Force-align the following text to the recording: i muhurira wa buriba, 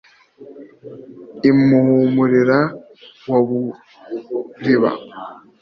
i 1.49 1.51
muhurira 1.67 2.59
wa 3.29 3.39
buriba, 3.47 4.91